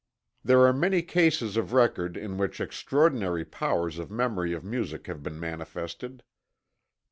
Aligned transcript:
There 0.43 0.61
are 0.65 0.73
many 0.73 1.03
cases 1.03 1.57
of 1.57 1.73
record 1.73 2.17
in 2.17 2.39
which 2.39 2.59
extraordinary 2.59 3.45
powers 3.45 3.99
of 3.99 4.09
memory 4.09 4.51
of 4.51 4.63
music 4.63 5.05
have 5.05 5.21
been 5.21 5.39
manifested. 5.39 6.23